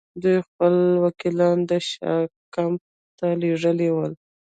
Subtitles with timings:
[0.21, 0.73] دوی خپل
[1.05, 2.21] وکیلان د شاه
[2.55, 2.81] کمپ
[3.17, 4.13] ته لېږلي ول.